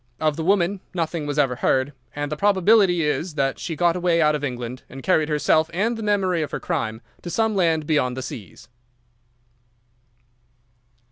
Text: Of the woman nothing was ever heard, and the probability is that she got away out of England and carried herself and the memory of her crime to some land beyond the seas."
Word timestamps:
Of 0.19 0.35
the 0.35 0.43
woman 0.43 0.79
nothing 0.95 1.27
was 1.27 1.37
ever 1.37 1.57
heard, 1.57 1.93
and 2.15 2.31
the 2.31 2.35
probability 2.35 3.03
is 3.03 3.35
that 3.35 3.59
she 3.59 3.75
got 3.75 3.95
away 3.95 4.19
out 4.19 4.33
of 4.33 4.43
England 4.43 4.81
and 4.89 5.03
carried 5.03 5.29
herself 5.29 5.69
and 5.75 5.95
the 5.95 6.01
memory 6.01 6.41
of 6.41 6.49
her 6.49 6.59
crime 6.59 7.01
to 7.21 7.29
some 7.29 7.55
land 7.55 7.85
beyond 7.85 8.17
the 8.17 8.23
seas." 8.23 8.67